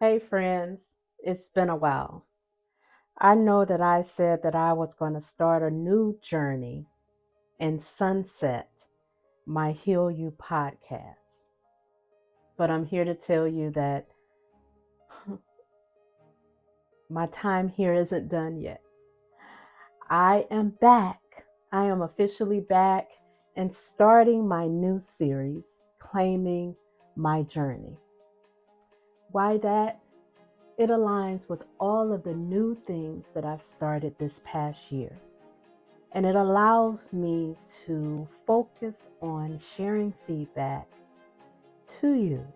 Hey, 0.00 0.20
friends, 0.20 0.78
it's 1.18 1.48
been 1.48 1.68
a 1.68 1.74
while. 1.74 2.24
I 3.18 3.34
know 3.34 3.64
that 3.64 3.80
I 3.80 4.02
said 4.02 4.44
that 4.44 4.54
I 4.54 4.72
was 4.72 4.94
going 4.94 5.14
to 5.14 5.20
start 5.20 5.60
a 5.64 5.74
new 5.74 6.16
journey 6.22 6.86
and 7.58 7.82
sunset 7.82 8.70
my 9.44 9.72
Heal 9.72 10.08
You 10.08 10.32
podcast, 10.40 11.40
but 12.56 12.70
I'm 12.70 12.86
here 12.86 13.04
to 13.04 13.16
tell 13.16 13.48
you 13.48 13.72
that 13.72 14.06
my 17.10 17.26
time 17.32 17.68
here 17.68 17.94
isn't 17.94 18.28
done 18.28 18.60
yet. 18.60 18.80
I 20.08 20.46
am 20.52 20.74
back. 20.80 21.20
I 21.72 21.86
am 21.86 22.02
officially 22.02 22.60
back 22.60 23.08
and 23.56 23.72
starting 23.72 24.46
my 24.46 24.68
new 24.68 25.00
series, 25.00 25.80
Claiming 25.98 26.76
My 27.16 27.42
Journey. 27.42 27.98
Why 29.30 29.58
that? 29.58 30.00
It 30.78 30.90
aligns 30.90 31.48
with 31.48 31.64
all 31.78 32.12
of 32.12 32.22
the 32.22 32.34
new 32.34 32.76
things 32.86 33.26
that 33.34 33.44
I've 33.44 33.62
started 33.62 34.14
this 34.18 34.40
past 34.44 34.90
year. 34.90 35.12
And 36.12 36.24
it 36.24 36.36
allows 36.36 37.12
me 37.12 37.56
to 37.84 38.26
focus 38.46 39.08
on 39.20 39.58
sharing 39.58 40.14
feedback 40.26 40.88
to 42.00 42.14
you 42.14 42.46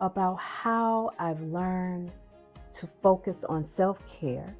about 0.00 0.36
how 0.36 1.12
I've 1.18 1.40
learned 1.40 2.12
to 2.72 2.88
focus 3.02 3.44
on 3.44 3.64
self 3.64 3.98
care, 4.06 4.54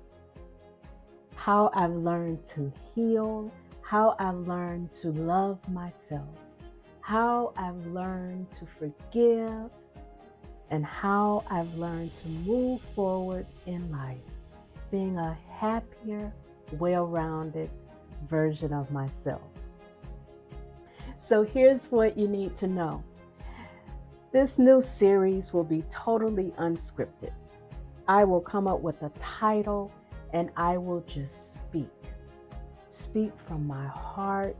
how 1.34 1.70
I've 1.74 1.92
learned 1.92 2.44
to 2.46 2.72
heal, 2.94 3.52
how 3.82 4.14
I've 4.18 4.46
learned 4.46 4.92
to 4.92 5.10
love 5.12 5.58
myself, 5.68 6.38
how 7.00 7.52
I've 7.56 7.84
learned 7.88 8.46
to 8.58 8.66
forgive 8.78 9.70
and 10.70 10.84
how 10.84 11.44
I've 11.50 11.72
learned 11.74 12.14
to 12.16 12.28
move 12.28 12.80
forward 12.94 13.46
in 13.66 13.90
life, 13.90 14.18
being 14.90 15.18
a 15.18 15.36
happier, 15.50 16.32
well 16.78 17.06
rounded 17.06 17.70
version 18.28 18.72
of 18.72 18.90
myself. 18.90 19.42
So, 21.20 21.42
here's 21.42 21.86
what 21.86 22.18
you 22.18 22.28
need 22.28 22.56
to 22.58 22.66
know 22.66 23.02
this 24.32 24.58
new 24.58 24.82
series 24.82 25.52
will 25.52 25.64
be 25.64 25.82
totally 25.88 26.52
unscripted. 26.58 27.30
I 28.08 28.24
will 28.24 28.40
come 28.40 28.66
up 28.66 28.80
with 28.80 29.00
a 29.02 29.10
title 29.10 29.92
and 30.32 30.50
I 30.56 30.76
will 30.76 31.02
just 31.02 31.54
speak. 31.54 31.88
Speak 32.88 33.32
from 33.36 33.66
my 33.66 33.86
heart, 33.86 34.56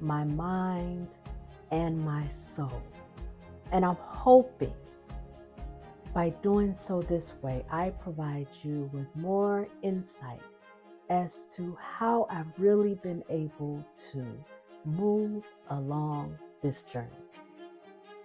my 0.00 0.24
mind, 0.24 1.08
and 1.70 1.98
my 1.98 2.28
soul. 2.28 2.82
And 3.72 3.84
I'm 3.84 3.96
hoping 3.96 4.74
by 6.14 6.30
doing 6.42 6.76
so 6.76 7.02
this 7.02 7.34
way, 7.42 7.64
I 7.72 7.90
provide 7.90 8.46
you 8.62 8.88
with 8.92 9.08
more 9.16 9.66
insight 9.82 10.40
as 11.10 11.44
to 11.56 11.76
how 11.80 12.28
I've 12.30 12.46
really 12.56 12.94
been 12.94 13.24
able 13.28 13.84
to 14.12 14.24
move 14.84 15.42
along 15.70 16.38
this 16.62 16.84
journey. 16.84 17.08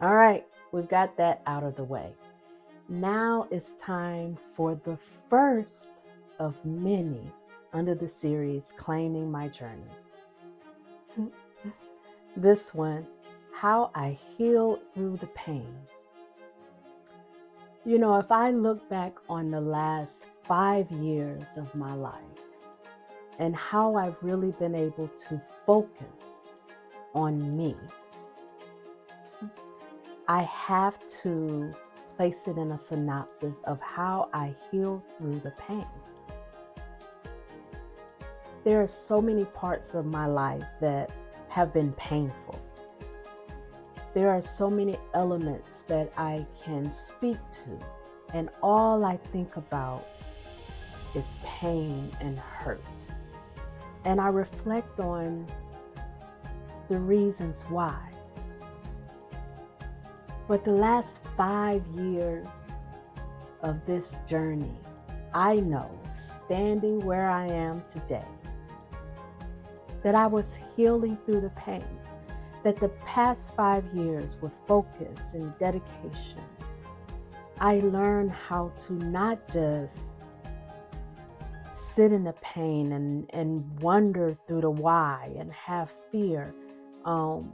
All 0.01 0.15
right, 0.15 0.45
we've 0.71 0.87
got 0.87 1.17
that 1.17 1.41
out 1.47 1.63
of 1.63 1.75
the 1.75 1.83
way. 1.83 2.13
Now 2.87 3.47
it's 3.49 3.73
time 3.81 4.37
for 4.55 4.79
the 4.85 4.97
first 5.29 5.89
of 6.37 6.55
many 6.63 7.31
under 7.73 7.95
the 7.95 8.07
series 8.07 8.71
Claiming 8.77 9.31
My 9.31 9.47
Journey. 9.47 9.81
this 12.37 12.73
one, 12.73 13.05
How 13.51 13.91
I 13.95 14.17
Heal 14.37 14.79
Through 14.93 15.17
the 15.17 15.27
Pain. 15.27 15.75
You 17.85 17.97
know, 17.97 18.17
if 18.17 18.29
I 18.29 18.51
look 18.51 18.89
back 18.89 19.13
on 19.29 19.51
the 19.51 19.61
last 19.61 20.27
five 20.43 20.91
years 20.91 21.55
of 21.55 21.73
my 21.73 21.93
life 21.95 22.13
and 23.39 23.55
how 23.55 23.95
I've 23.95 24.17
really 24.21 24.51
been 24.51 24.75
able 24.75 25.07
to 25.29 25.41
focus 25.65 26.45
on 27.15 27.55
me, 27.55 27.75
I 30.27 30.43
have 30.43 30.99
to 31.23 31.71
place 32.17 32.47
it 32.47 32.57
in 32.57 32.71
a 32.71 32.77
synopsis 32.77 33.55
of 33.63 33.79
how 33.81 34.29
I 34.33 34.53
heal 34.69 35.01
through 35.17 35.39
the 35.39 35.51
pain. 35.51 35.87
There 38.65 38.81
are 38.81 38.87
so 38.87 39.21
many 39.21 39.45
parts 39.45 39.93
of 39.93 40.05
my 40.05 40.25
life 40.25 40.65
that 40.81 41.13
have 41.47 41.73
been 41.73 41.93
painful. 41.93 42.59
There 44.13 44.29
are 44.29 44.41
so 44.41 44.69
many 44.69 44.97
elements 45.13 45.78
that 45.89 46.13
I 46.15 46.45
can 46.63 46.89
speak 46.91 47.37
to, 47.65 47.85
and 48.33 48.49
all 48.63 49.03
I 49.03 49.17
think 49.17 49.57
about 49.57 50.07
is 51.15 51.25
pain 51.43 52.09
and 52.21 52.39
hurt. 52.39 52.81
And 54.05 54.21
I 54.21 54.29
reflect 54.29 54.99
on 54.99 55.45
the 56.89 56.99
reasons 56.99 57.63
why. 57.69 57.99
But 60.47 60.63
the 60.63 60.71
last 60.71 61.19
five 61.35 61.83
years 61.95 62.47
of 63.61 63.85
this 63.85 64.15
journey, 64.27 64.79
I 65.33 65.55
know, 65.55 65.89
standing 66.11 66.99
where 66.99 67.29
I 67.29 67.47
am 67.47 67.83
today, 67.91 68.25
that 70.01 70.15
I 70.15 70.27
was 70.27 70.55
healing 70.75 71.17
through 71.25 71.41
the 71.41 71.51
pain 71.51 71.83
that 72.63 72.75
the 72.75 72.89
past 73.05 73.55
five 73.55 73.85
years 73.93 74.37
with 74.41 74.57
focus 74.67 75.33
and 75.33 75.57
dedication, 75.59 76.43
I 77.59 77.79
learned 77.79 78.31
how 78.31 78.71
to 78.87 78.93
not 78.93 79.39
just 79.51 80.13
sit 81.73 82.11
in 82.11 82.23
the 82.23 82.33
pain 82.41 82.93
and, 82.93 83.29
and 83.33 83.81
wonder 83.81 84.37
through 84.47 84.61
the 84.61 84.69
why 84.69 85.33
and 85.37 85.51
have 85.51 85.91
fear, 86.11 86.53
um, 87.05 87.51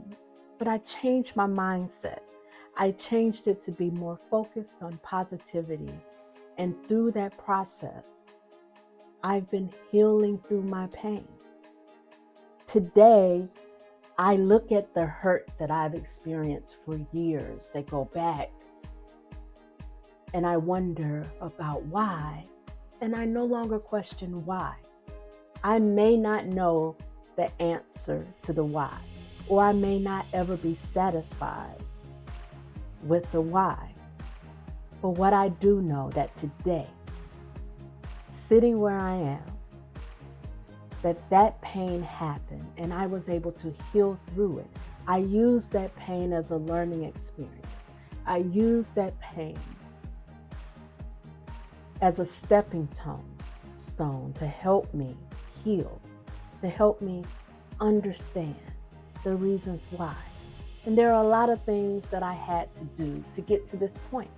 but 0.58 0.68
I 0.68 0.78
changed 0.78 1.34
my 1.36 1.46
mindset. 1.46 2.20
I 2.76 2.90
changed 2.92 3.48
it 3.48 3.58
to 3.60 3.72
be 3.72 3.90
more 3.90 4.18
focused 4.30 4.76
on 4.82 4.98
positivity. 4.98 5.92
And 6.58 6.74
through 6.86 7.12
that 7.12 7.36
process, 7.38 8.24
I've 9.22 9.50
been 9.50 9.70
healing 9.90 10.38
through 10.38 10.62
my 10.62 10.86
pain. 10.88 11.26
Today, 12.66 13.48
I 14.18 14.36
look 14.36 14.72
at 14.72 14.94
the 14.94 15.04
hurt 15.04 15.50
that 15.58 15.70
I've 15.70 15.94
experienced 15.94 16.76
for 16.84 16.98
years 17.12 17.70
that 17.74 17.90
go 17.90 18.06
back 18.06 18.50
and 20.32 20.46
I 20.46 20.56
wonder 20.56 21.22
about 21.40 21.82
why. 21.84 22.46
And 23.00 23.14
I 23.14 23.24
no 23.26 23.44
longer 23.44 23.78
question 23.78 24.44
why. 24.46 24.74
I 25.62 25.78
may 25.78 26.16
not 26.16 26.46
know 26.46 26.96
the 27.36 27.50
answer 27.60 28.26
to 28.42 28.52
the 28.52 28.64
why, 28.64 28.96
or 29.48 29.62
I 29.62 29.72
may 29.72 29.98
not 29.98 30.24
ever 30.32 30.56
be 30.56 30.74
satisfied 30.74 31.82
with 33.02 33.30
the 33.32 33.40
why. 33.40 33.92
But 35.02 35.10
what 35.10 35.34
I 35.34 35.48
do 35.48 35.82
know 35.82 36.10
that 36.10 36.34
today, 36.36 36.86
sitting 38.30 38.80
where 38.80 38.98
I 38.98 39.14
am, 39.14 39.55
that 41.06 41.30
that 41.30 41.60
pain 41.60 42.02
happened 42.02 42.66
and 42.78 42.92
I 42.92 43.06
was 43.06 43.28
able 43.28 43.52
to 43.52 43.72
heal 43.92 44.18
through 44.34 44.58
it. 44.58 44.66
I 45.06 45.18
used 45.18 45.70
that 45.70 45.94
pain 45.94 46.32
as 46.32 46.50
a 46.50 46.56
learning 46.56 47.04
experience. 47.04 47.92
I 48.26 48.38
used 48.38 48.92
that 48.96 49.16
pain 49.20 49.56
as 52.00 52.18
a 52.18 52.26
stepping 52.26 52.88
stone 52.92 53.24
stone 53.76 54.32
to 54.32 54.48
help 54.48 54.92
me 54.92 55.16
heal, 55.62 56.00
to 56.60 56.68
help 56.68 57.00
me 57.00 57.22
understand 57.80 58.56
the 59.22 59.36
reasons 59.36 59.86
why. 59.92 60.16
And 60.86 60.98
there 60.98 61.12
are 61.12 61.22
a 61.22 61.28
lot 61.28 61.50
of 61.50 61.62
things 61.62 62.04
that 62.10 62.24
I 62.24 62.34
had 62.34 62.68
to 62.74 62.84
do 63.00 63.22
to 63.36 63.40
get 63.42 63.70
to 63.70 63.76
this 63.76 63.96
point. 64.10 64.30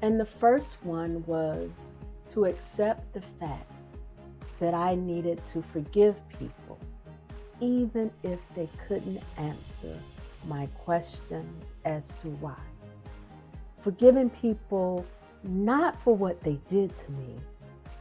And 0.00 0.18
the 0.18 0.24
first 0.24 0.82
one 0.82 1.22
was 1.26 1.68
to 2.32 2.46
accept 2.46 3.12
the 3.12 3.20
fact 3.38 3.70
that 4.60 4.74
I 4.74 4.94
needed 4.94 5.44
to 5.46 5.62
forgive 5.72 6.16
people, 6.38 6.78
even 7.60 8.10
if 8.22 8.38
they 8.54 8.68
couldn't 8.86 9.22
answer 9.36 9.98
my 10.46 10.66
questions 10.78 11.72
as 11.84 12.12
to 12.14 12.28
why. 12.28 12.60
Forgiving 13.82 14.30
people 14.30 15.04
not 15.42 16.00
for 16.02 16.14
what 16.14 16.40
they 16.40 16.60
did 16.68 16.96
to 16.98 17.10
me, 17.12 17.36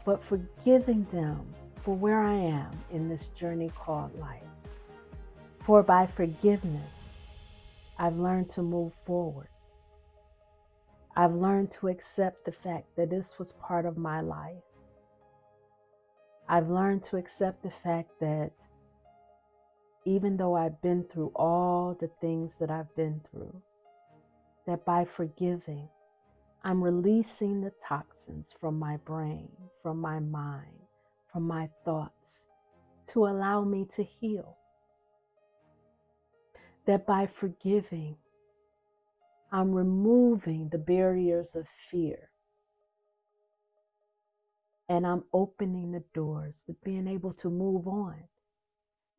but 0.06 0.24
forgiving 0.24 1.08
them 1.12 1.46
for 1.82 1.96
where 1.96 2.22
I 2.22 2.34
am 2.34 2.72
in 2.92 3.08
this 3.08 3.30
journey 3.30 3.72
called 3.76 4.18
life. 4.20 4.44
For 5.60 5.82
by 5.82 6.06
forgiveness, 6.06 7.12
I've 7.98 8.18
learned 8.18 8.50
to 8.52 8.62
move 8.62 8.94
forward. 9.06 9.48
I've 11.16 11.34
learned 11.34 11.72
to 11.72 11.88
accept 11.88 12.46
the 12.46 12.52
fact 12.52 12.96
that 12.96 13.10
this 13.10 13.40
was 13.40 13.54
part 13.54 13.86
of 13.86 13.98
my 13.98 14.22
life 14.22 14.64
I've 16.52 16.68
learned 16.68 17.04
to 17.04 17.18
accept 17.18 17.62
the 17.62 17.70
fact 17.70 18.10
that 18.22 18.54
even 20.04 20.36
though 20.36 20.56
I've 20.56 20.82
been 20.82 21.04
through 21.04 21.32
all 21.36 21.96
the 22.00 22.10
things 22.20 22.58
that 22.58 22.72
I've 22.72 22.94
been 22.96 23.22
through, 23.30 23.62
that 24.66 24.84
by 24.84 25.06
forgiving, 25.06 25.88
I'm 26.64 26.84
releasing 26.84 27.62
the 27.62 27.72
toxins 27.80 28.52
from 28.60 28.80
my 28.80 28.98
brain, 28.98 29.52
from 29.84 30.02
my 30.02 30.20
mind, 30.20 30.74
from 31.32 31.44
my 31.44 31.70
thoughts 31.86 32.48
to 33.08 33.28
allow 33.28 33.64
me 33.64 33.86
to 33.94 34.04
heal. 34.04 34.58
That 36.88 37.06
by 37.06 37.28
forgiving, 37.28 38.16
I'm 39.52 39.72
removing 39.72 40.70
the 40.70 40.80
barriers 40.80 41.56
of 41.56 41.68
fear 41.92 42.29
and 44.90 45.06
I'm 45.06 45.24
opening 45.32 45.92
the 45.92 46.04
doors 46.16 46.64
to 46.66 46.76
being 46.84 47.08
able 47.08 47.34
to 47.34 47.50
move 47.50 47.88
on, 47.88 48.24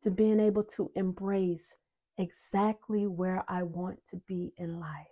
to 0.01 0.11
being 0.11 0.39
able 0.39 0.65
to 0.65 0.91
embrace 0.95 1.75
exactly 2.17 3.07
where 3.07 3.45
I 3.47 3.63
want 3.63 4.05
to 4.07 4.17
be 4.27 4.51
in 4.57 4.81
life. 4.81 5.07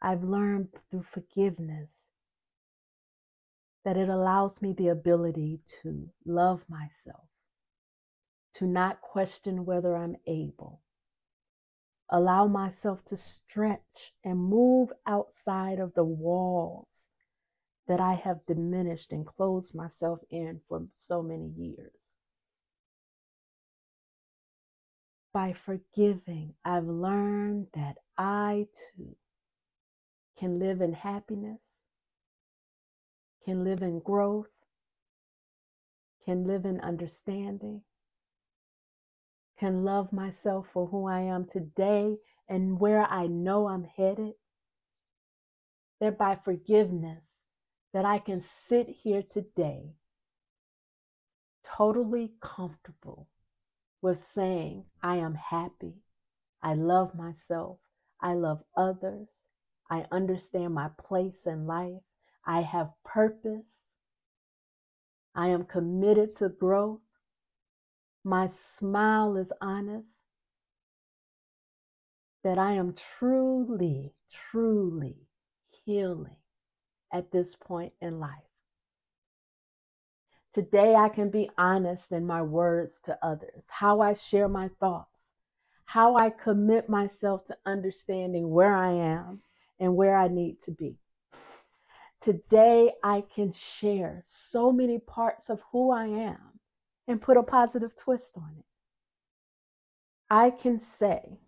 I've 0.00 0.22
learned 0.22 0.68
through 0.90 1.06
forgiveness 1.10 2.10
that 3.84 3.96
it 3.96 4.08
allows 4.08 4.62
me 4.62 4.72
the 4.72 4.88
ability 4.88 5.60
to 5.82 6.08
love 6.24 6.64
myself, 6.68 7.24
to 8.54 8.66
not 8.66 9.00
question 9.00 9.64
whether 9.64 9.96
I'm 9.96 10.16
able, 10.26 10.80
allow 12.10 12.46
myself 12.46 13.04
to 13.06 13.16
stretch 13.16 14.12
and 14.22 14.38
move 14.38 14.92
outside 15.06 15.80
of 15.80 15.94
the 15.94 16.04
walls 16.04 17.10
that 17.88 18.00
I 18.00 18.14
have 18.14 18.46
diminished 18.46 19.12
and 19.12 19.26
closed 19.26 19.74
myself 19.74 20.20
in 20.30 20.60
for 20.68 20.86
so 20.96 21.22
many 21.22 21.48
years. 21.56 22.10
By 25.32 25.52
forgiving, 25.52 26.54
I've 26.64 26.86
learned 26.86 27.68
that 27.74 27.96
I 28.16 28.68
too 28.96 29.16
can 30.38 30.58
live 30.58 30.80
in 30.80 30.92
happiness, 30.92 31.80
can 33.44 33.64
live 33.64 33.82
in 33.82 34.00
growth, 34.00 34.48
can 36.24 36.46
live 36.46 36.64
in 36.64 36.80
understanding, 36.80 37.82
can 39.58 39.84
love 39.84 40.12
myself 40.12 40.66
for 40.72 40.86
who 40.86 41.06
I 41.06 41.20
am 41.20 41.46
today 41.46 42.16
and 42.48 42.80
where 42.80 43.04
I 43.04 43.26
know 43.26 43.68
I'm 43.68 43.84
headed. 43.84 44.34
That 46.00 46.18
by 46.18 46.36
forgiveness, 46.36 47.33
that 47.94 48.04
I 48.04 48.18
can 48.18 48.42
sit 48.42 48.88
here 48.88 49.22
today 49.22 49.94
totally 51.62 52.32
comfortable 52.42 53.28
with 54.02 54.18
saying, 54.18 54.84
I 55.00 55.16
am 55.16 55.34
happy, 55.36 55.94
I 56.60 56.74
love 56.74 57.14
myself, 57.14 57.78
I 58.20 58.34
love 58.34 58.64
others, 58.76 59.30
I 59.88 60.06
understand 60.10 60.74
my 60.74 60.88
place 61.06 61.46
in 61.46 61.68
life, 61.68 62.02
I 62.44 62.62
have 62.62 62.90
purpose, 63.04 63.88
I 65.36 65.48
am 65.48 65.64
committed 65.64 66.34
to 66.36 66.48
growth, 66.48 67.00
my 68.24 68.48
smile 68.48 69.36
is 69.36 69.52
honest, 69.60 70.24
that 72.42 72.58
I 72.58 72.72
am 72.72 72.94
truly, 72.94 74.14
truly 74.50 75.28
healing 75.86 76.36
at 77.14 77.30
this 77.30 77.54
point 77.54 77.92
in 78.02 78.18
life. 78.18 78.30
Today, 80.52 80.94
I 80.94 81.08
can 81.08 81.30
be 81.30 81.48
honest 81.56 82.12
in 82.12 82.26
my 82.26 82.42
words 82.42 83.00
to 83.04 83.18
others, 83.22 83.66
how 83.70 84.00
I 84.00 84.14
share 84.14 84.48
my 84.48 84.68
thoughts, 84.80 85.08
how 85.86 86.16
I 86.16 86.30
commit 86.30 86.88
myself 86.88 87.44
to 87.46 87.56
understanding 87.64 88.50
where 88.50 88.74
I 88.74 88.90
am 88.90 89.40
and 89.80 89.96
where 89.96 90.16
I 90.16 90.28
need 90.28 90.60
to 90.62 90.72
be. 90.72 90.96
Today, 92.20 92.92
I 93.02 93.24
can 93.34 93.52
share 93.52 94.22
so 94.24 94.72
many 94.72 94.98
parts 94.98 95.50
of 95.50 95.60
who 95.72 95.90
I 95.90 96.06
am 96.06 96.60
and 97.06 97.20
put 97.20 97.36
a 97.36 97.42
positive 97.42 97.94
twist 97.96 98.36
on 98.36 98.54
it. 98.58 98.64
I 100.30 100.50
can 100.50 100.80
say 100.80 101.38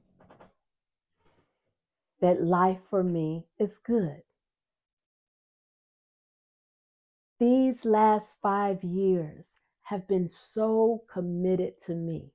that 2.20 2.42
life 2.42 2.80
for 2.90 3.02
me 3.02 3.46
is 3.58 3.78
good. 3.78 4.22
These 7.38 7.84
last 7.84 8.34
five 8.40 8.82
years 8.82 9.58
have 9.82 10.08
been 10.08 10.28
so 10.28 11.04
committed 11.12 11.80
to 11.82 11.94
me. 11.94 12.32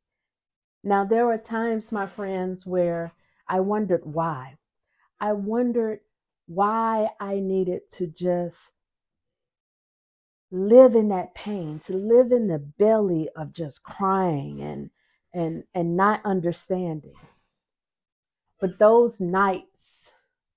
Now, 0.84 1.06
there 1.06 1.26
were 1.26 1.38
times, 1.38 1.92
my 1.92 2.08
friends, 2.08 2.66
where 2.66 3.14
I 3.48 3.60
wondered 3.60 4.02
why. 4.06 4.58
I 5.20 5.34
wondered 5.34 6.00
why 6.48 7.10
I 7.20 7.40
needed 7.40 7.90
to 7.92 8.08
just 8.08 8.72
live 10.52 10.96
in 10.96 11.08
that 11.10 11.34
pain, 11.34 11.80
to 11.86 11.94
live 11.94 12.32
in 12.32 12.48
the 12.48 12.60
belly 12.60 13.30
of 13.36 13.54
just 13.54 13.84
crying 13.84 14.62
and 14.62 14.90
and 15.34 15.64
and 15.74 15.96
not 15.96 16.22
understanding. 16.26 17.16
But 18.60 18.78
those 18.78 19.20
nights 19.20 19.71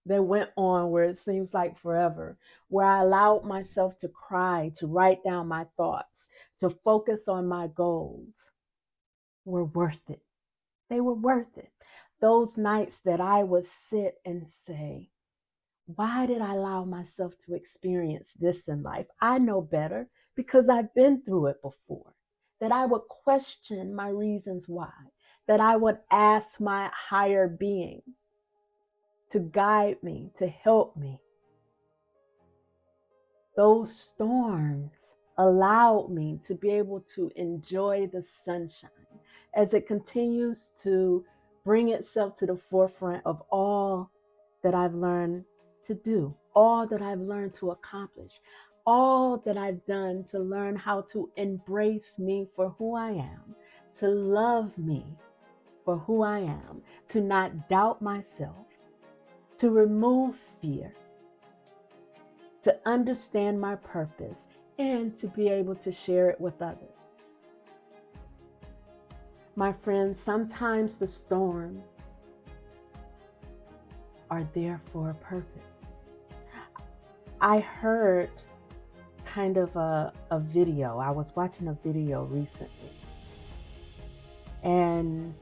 that 0.06 0.22
went 0.22 0.50
on 0.56 0.90
where 0.90 1.04
it 1.04 1.18
seems 1.18 1.54
like 1.54 1.78
forever, 1.78 2.36
where 2.68 2.86
I 2.86 3.02
allowed 3.02 3.44
myself 3.44 3.96
to 3.98 4.08
cry, 4.08 4.70
to 4.76 4.86
write 4.86 5.24
down 5.24 5.48
my 5.48 5.66
thoughts, 5.76 6.28
to 6.58 6.70
focus 6.70 7.28
on 7.28 7.46
my 7.46 7.68
goals, 7.68 8.50
were 9.44 9.64
worth 9.64 10.10
it. 10.10 10.22
They 10.90 11.00
were 11.00 11.14
worth 11.14 11.56
it. 11.56 11.70
Those 12.20 12.56
nights 12.58 13.00
that 13.04 13.20
I 13.20 13.42
would 13.42 13.66
sit 13.66 14.20
and 14.24 14.46
say, 14.66 15.08
why 15.86 16.26
did 16.26 16.40
I 16.40 16.54
allow 16.54 16.84
myself 16.84 17.34
to 17.44 17.54
experience 17.54 18.30
this 18.38 18.68
in 18.68 18.82
life? 18.82 19.06
I 19.20 19.38
know 19.38 19.60
better 19.60 20.08
because 20.34 20.68
I've 20.68 20.94
been 20.94 21.22
through 21.22 21.48
it 21.48 21.62
before. 21.62 22.14
That 22.60 22.72
I 22.72 22.86
would 22.86 23.02
question 23.08 23.94
my 23.94 24.08
reasons 24.08 24.68
why. 24.68 24.92
That 25.46 25.60
I 25.60 25.76
would 25.76 25.98
ask 26.10 26.58
my 26.60 26.90
higher 26.94 27.48
being 27.48 28.00
to 29.30 29.40
guide 29.40 30.02
me, 30.02 30.30
to 30.36 30.46
help 30.46 30.96
me. 30.96 31.20
Those 33.56 33.96
storms 33.96 35.16
allowed 35.38 36.10
me 36.10 36.40
to 36.46 36.54
be 36.54 36.70
able 36.70 37.00
to 37.14 37.30
enjoy 37.36 38.08
the 38.12 38.22
sunshine 38.22 38.90
as 39.54 39.74
it 39.74 39.86
continues 39.86 40.72
to 40.82 41.24
bring 41.64 41.88
itself 41.90 42.36
to 42.36 42.46
the 42.46 42.58
forefront 42.70 43.22
of 43.24 43.42
all 43.50 44.10
that 44.62 44.74
I've 44.74 44.94
learned 44.94 45.44
to 45.84 45.94
do, 45.94 46.34
all 46.54 46.86
that 46.86 47.02
I've 47.02 47.20
learned 47.20 47.54
to 47.54 47.70
accomplish, 47.70 48.40
all 48.86 49.38
that 49.38 49.56
I've 49.56 49.84
done 49.86 50.24
to 50.30 50.38
learn 50.38 50.76
how 50.76 51.02
to 51.12 51.30
embrace 51.36 52.18
me 52.18 52.48
for 52.54 52.70
who 52.78 52.94
I 52.94 53.10
am, 53.10 53.54
to 54.00 54.08
love 54.08 54.76
me 54.76 55.16
for 55.84 55.98
who 55.98 56.22
I 56.22 56.40
am, 56.40 56.82
to 57.08 57.20
not 57.20 57.68
doubt 57.68 58.02
myself, 58.02 58.66
to 59.64 59.70
remove 59.70 60.36
fear, 60.60 60.92
to 62.62 62.76
understand 62.84 63.58
my 63.58 63.74
purpose, 63.76 64.46
and 64.78 65.16
to 65.16 65.26
be 65.28 65.48
able 65.48 65.74
to 65.74 65.90
share 65.90 66.28
it 66.28 66.38
with 66.38 66.60
others. 66.60 67.16
My 69.56 69.72
friends, 69.72 70.20
sometimes 70.20 70.98
the 70.98 71.08
storms 71.08 71.82
are 74.30 74.46
there 74.52 74.82
for 74.92 75.08
a 75.08 75.14
purpose. 75.14 75.86
I 77.40 77.60
heard 77.60 78.28
kind 79.24 79.56
of 79.56 79.74
a, 79.76 80.12
a 80.30 80.40
video, 80.40 80.98
I 80.98 81.10
was 81.10 81.34
watching 81.34 81.68
a 81.68 81.78
video 81.82 82.24
recently, 82.24 82.92
and 84.62 85.34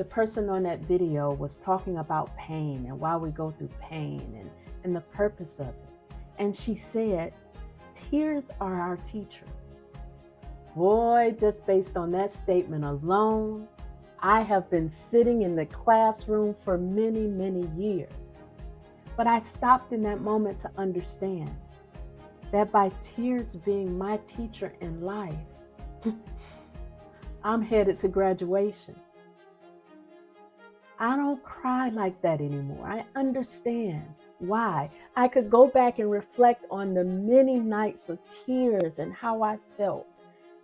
the 0.00 0.04
person 0.06 0.48
on 0.48 0.62
that 0.62 0.82
video 0.86 1.30
was 1.34 1.58
talking 1.58 1.98
about 1.98 2.34
pain 2.34 2.86
and 2.88 2.98
why 2.98 3.14
we 3.18 3.28
go 3.28 3.50
through 3.50 3.68
pain 3.82 4.34
and, 4.40 4.50
and 4.82 4.96
the 4.96 5.02
purpose 5.02 5.60
of 5.60 5.68
it. 5.68 6.14
And 6.38 6.56
she 6.56 6.74
said, 6.74 7.34
Tears 7.92 8.50
are 8.62 8.80
our 8.80 8.96
teacher. 8.96 9.44
Boy, 10.74 11.34
just 11.38 11.66
based 11.66 11.98
on 11.98 12.10
that 12.12 12.32
statement 12.32 12.82
alone, 12.82 13.68
I 14.20 14.40
have 14.40 14.70
been 14.70 14.88
sitting 14.88 15.42
in 15.42 15.54
the 15.54 15.66
classroom 15.66 16.56
for 16.64 16.78
many, 16.78 17.26
many 17.26 17.68
years. 17.76 18.10
But 19.18 19.26
I 19.26 19.38
stopped 19.38 19.92
in 19.92 20.00
that 20.04 20.22
moment 20.22 20.56
to 20.60 20.70
understand 20.78 21.54
that 22.52 22.72
by 22.72 22.90
tears 23.02 23.54
being 23.66 23.98
my 23.98 24.16
teacher 24.26 24.72
in 24.80 25.02
life, 25.02 25.34
I'm 27.44 27.60
headed 27.60 27.98
to 27.98 28.08
graduation. 28.08 28.96
I 31.00 31.16
don't 31.16 31.42
cry 31.42 31.88
like 31.88 32.20
that 32.20 32.42
anymore. 32.42 32.86
I 32.86 33.06
understand 33.18 34.04
why. 34.38 34.90
I 35.16 35.28
could 35.28 35.48
go 35.50 35.66
back 35.66 35.98
and 35.98 36.10
reflect 36.10 36.66
on 36.70 36.92
the 36.92 37.04
many 37.04 37.58
nights 37.58 38.10
of 38.10 38.18
tears 38.44 38.98
and 38.98 39.12
how 39.14 39.42
I 39.42 39.56
felt 39.78 40.06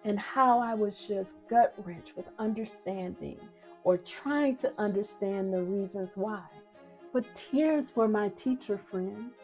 and 0.05 0.21
how 0.21 0.61
I 0.61 0.75
was 0.75 0.99
just 0.99 1.37
gut 1.49 1.75
wrenched 1.79 2.17
with 2.17 2.27
understanding 2.39 3.39
or 3.83 3.97
trying 3.97 4.57
to 4.59 4.73
understand 4.77 5.55
the 5.55 5.63
reasons 5.63 6.11
why. 6.17 6.43
But 7.15 7.35
tears 7.35 7.97
were 7.97 8.09
my 8.09 8.29
teacher, 8.31 8.77
friends. 8.77 9.37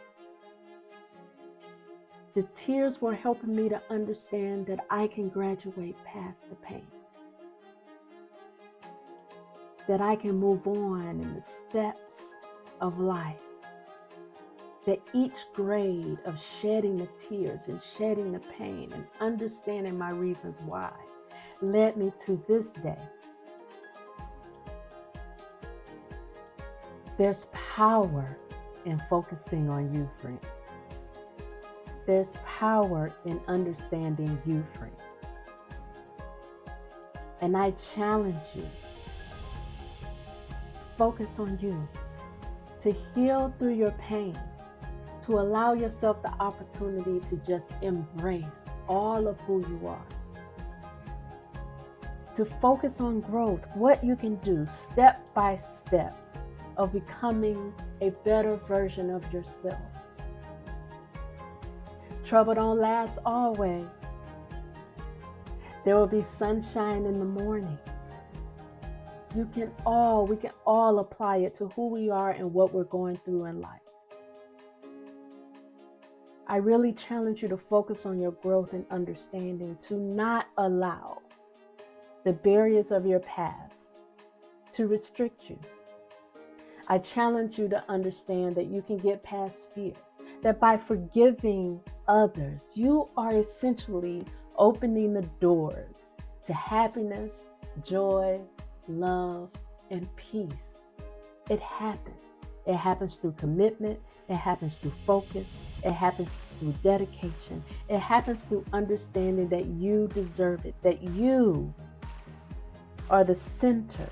The 2.35 2.43
tears 2.55 3.01
were 3.01 3.15
helping 3.15 3.57
me 3.57 3.71
to 3.71 3.81
understand 3.89 4.67
that 4.67 4.85
I 4.91 5.07
can 5.07 5.31
graduate 5.31 5.97
past 6.05 6.51
the 6.51 6.57
pain, 6.57 6.87
that 9.89 10.01
I 10.01 10.17
can 10.17 10.39
move 10.39 10.67
on 10.67 11.21
in 11.21 11.35
the 11.35 11.43
steps 11.43 12.35
of 12.81 12.99
life, 12.99 13.41
that 14.87 15.01
each 15.13 15.39
grade 15.53 16.19
of 16.25 16.41
shedding 16.41 16.97
the 16.97 17.09
tears 17.19 17.69
and 17.69 17.81
shedding 17.83 18.33
the 18.33 18.41
pain 18.59 18.91
and 18.93 19.07
understanding 19.21 19.99
my 19.99 20.11
reasons 20.11 20.61
why 20.65 20.93
led 21.61 21.97
me 21.97 22.13
to 22.27 22.43
this 22.49 22.73
day. 22.73 22.99
There's 27.19 27.47
power 27.53 28.37
in 28.85 29.01
focusing 29.09 29.71
on 29.71 29.95
you, 29.95 30.09
friends. 30.21 30.45
There's 32.07 32.35
power 32.45 33.15
in 33.25 33.41
understanding 33.47 34.41
you, 34.45 34.65
friends. 34.77 34.99
And 37.41 37.57
I 37.57 37.73
challenge 37.95 38.37
you 38.55 38.69
focus 41.03 41.41
on 41.41 41.59
you 41.61 41.89
to 42.81 42.97
heal 43.13 43.53
through 43.59 43.75
your 43.75 43.91
pain, 43.93 44.39
to 45.21 45.33
allow 45.33 45.73
yourself 45.73 46.23
the 46.23 46.31
opportunity 46.35 47.19
to 47.29 47.35
just 47.45 47.73
embrace 47.83 48.69
all 48.89 49.27
of 49.27 49.41
who 49.41 49.59
you 49.67 49.89
are, 49.89 50.07
to 52.33 52.45
focus 52.45 53.01
on 53.01 53.19
growth, 53.19 53.67
what 53.75 54.05
you 54.05 54.15
can 54.15 54.37
do 54.37 54.65
step 54.65 55.21
by 55.35 55.59
step 55.85 56.17
of 56.77 56.93
becoming 56.93 57.75
a 58.01 58.11
better 58.25 58.55
version 58.69 59.11
of 59.11 59.25
yourself. 59.33 59.83
Trouble 62.25 62.55
don't 62.55 62.79
last 62.79 63.19
always. 63.27 63.89
There 65.85 65.97
will 65.97 66.07
be 66.07 66.25
sunshine 66.39 67.07
in 67.07 67.19
the 67.19 67.43
morning. 67.43 67.77
You 69.35 69.49
can 69.55 69.73
all, 69.87 70.27
we 70.27 70.37
can 70.37 70.51
all 70.67 70.99
apply 70.99 71.39
it 71.39 71.55
to 71.55 71.69
who 71.69 71.89
we 71.89 72.11
are 72.11 72.33
and 72.33 72.53
what 72.53 72.75
we're 72.75 72.85
going 72.85 73.17
through 73.17 73.47
in 73.47 73.61
life. 73.61 73.81
I 76.47 76.57
really 76.57 76.93
challenge 76.93 77.41
you 77.41 77.49
to 77.49 77.57
focus 77.57 78.05
on 78.05 78.21
your 78.21 78.33
growth 78.33 78.75
and 78.75 78.85
understanding, 78.91 79.79
to 79.89 79.95
not 79.95 80.49
allow 80.59 81.23
the 82.25 82.33
barriers 82.35 82.91
of 82.91 83.07
your 83.07 83.21
past 83.21 83.97
to 84.73 84.87
restrict 84.87 85.49
you. 85.49 85.59
I 86.89 86.99
challenge 86.99 87.59
you 87.59 87.69
to 87.69 87.83
understand 87.89 88.55
that 88.57 88.67
you 88.67 88.83
can 88.83 88.99
get 88.99 89.23
past 89.23 89.73
fear, 89.75 89.95
that 90.43 90.61
by 90.61 90.77
forgiving 90.77 91.81
others, 92.07 92.71
you 92.75 93.09
are 93.17 93.35
essentially 93.35 94.25
opening 94.57 95.15
the 95.15 95.27
doors 95.41 95.97
to 96.47 96.53
happiness, 96.53 97.47
joy, 97.83 98.41
love, 98.89 99.51
and 99.91 100.09
peace. 100.17 100.81
It 101.51 101.61
happens. 101.61 102.21
It 102.65 102.77
happens 102.77 103.17
through 103.17 103.33
commitment, 103.33 103.99
it 104.29 104.37
happens 104.37 104.77
through 104.77 104.93
focus, 105.05 105.57
it 105.83 105.91
happens 105.91 106.29
through 106.61 106.75
dedication, 106.85 107.63
it 107.89 107.99
happens 107.99 108.45
through 108.45 108.65
understanding 108.73 109.49
that 109.49 109.67
you 109.67 110.07
deserve 110.15 110.65
it, 110.65 110.75
that 110.83 111.03
you 111.11 111.75
are 113.11 113.25
the 113.25 113.35
center 113.35 114.09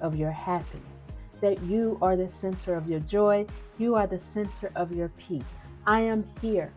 of 0.00 0.16
your 0.16 0.30
happiness, 0.30 1.12
that 1.42 1.62
you 1.64 1.98
are 2.00 2.16
the 2.16 2.28
center 2.28 2.72
of 2.72 2.88
your 2.88 3.00
joy, 3.00 3.44
you 3.76 3.94
are 3.94 4.06
the 4.06 4.18
center 4.18 4.72
of 4.74 4.90
your 4.92 5.10
peace. 5.10 5.58
I 5.86 6.00
am 6.00 6.24
here. 6.40 6.72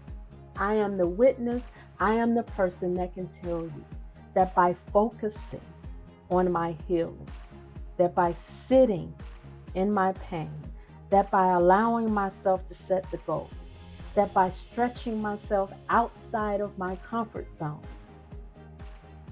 I 0.57 0.73
am 0.73 0.97
the 0.97 1.07
witness. 1.07 1.63
I 2.01 2.15
am 2.15 2.35
the 2.35 2.43
person 2.43 2.93
that 2.95 3.13
can 3.13 3.27
tell 3.27 3.61
you 3.61 3.85
that 4.33 4.53
by 4.53 4.75
focusing 4.91 5.61
on 6.29 6.51
my 6.51 6.75
healing, 6.87 7.27
that 7.97 8.13
by 8.15 8.35
sitting 8.67 9.13
in 9.75 9.91
my 9.91 10.11
pain, 10.13 10.51
that 11.09 11.29
by 11.31 11.53
allowing 11.53 12.13
myself 12.13 12.67
to 12.67 12.73
set 12.73 13.09
the 13.11 13.17
goal, 13.17 13.49
that 14.15 14.33
by 14.33 14.49
stretching 14.49 15.21
myself 15.21 15.71
outside 15.89 16.61
of 16.61 16.77
my 16.77 16.95
comfort 16.97 17.47
zone, 17.57 17.81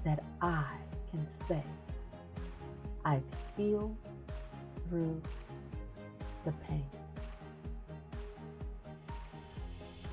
that 0.04 0.22
I 0.40 0.64
can 1.10 1.26
say, 1.48 1.62
I've 3.04 3.22
healed 3.56 3.96
through 4.88 5.20
the 6.44 6.52
pain. 6.68 6.84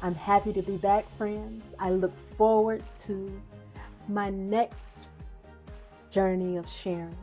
I'm 0.02 0.16
happy 0.16 0.54
to 0.54 0.62
be 0.62 0.78
back, 0.78 1.06
friends. 1.18 1.64
I 1.80 1.90
look 1.90 2.14
forward 2.38 2.84
to 3.06 3.42
my 4.08 4.30
next 4.30 4.95
journey 6.16 6.56
of 6.56 6.66
sharing. 6.70 7.14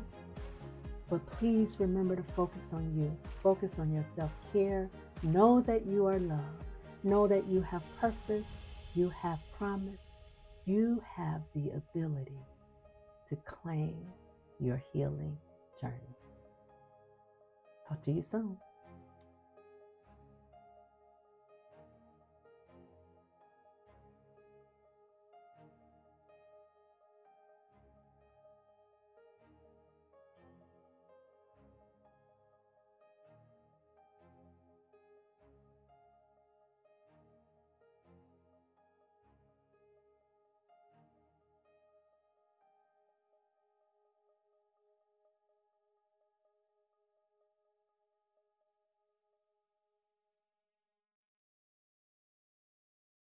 But 1.08 1.24
please 1.24 1.76
remember 1.80 2.14
to 2.14 2.22
focus 2.34 2.68
on 2.74 2.92
you. 2.94 3.16
Focus 3.42 3.78
on 3.78 3.90
your 3.90 4.04
self 4.14 4.30
care. 4.52 4.90
Know 5.22 5.62
that 5.62 5.86
you 5.86 6.06
are 6.06 6.18
loved. 6.18 6.64
Know 7.02 7.26
that 7.26 7.48
you 7.48 7.62
have 7.62 7.82
purpose. 7.98 8.60
You 8.94 9.08
have 9.08 9.38
promise. 9.56 10.18
You 10.66 11.02
have 11.16 11.40
the 11.54 11.70
ability 11.70 12.38
to 13.30 13.36
claim 13.46 13.96
your 14.60 14.82
healing 14.92 15.38
journey. 15.80 16.16
Talk 17.88 18.02
to 18.02 18.12
you 18.12 18.20
soon. 18.20 18.58